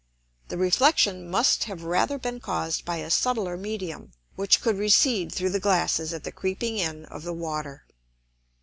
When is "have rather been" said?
1.65-2.39